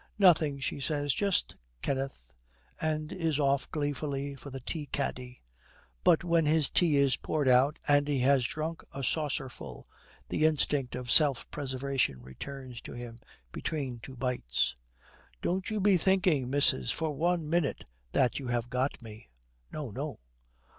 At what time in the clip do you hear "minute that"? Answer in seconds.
17.47-18.39